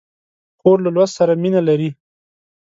خور 0.59 0.77
له 0.85 0.89
لوست 0.95 1.13
سره 1.19 1.33
مینه 1.43 1.61
لري. 1.69 1.89